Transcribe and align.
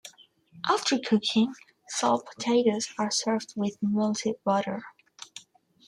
After 0.67 0.97
cooking, 0.97 1.53
salt 1.87 2.25
potatoes 2.25 2.91
are 2.97 3.11
served 3.11 3.53
with 3.55 3.77
melted 3.83 4.37
butter. 4.43 4.81